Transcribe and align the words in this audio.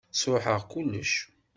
Sṛuḥeɣ 0.19 0.59
kullec. 0.71 1.13